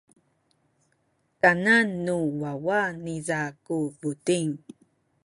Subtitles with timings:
[1.41, 4.51] kanan nu wawa niza ku buting.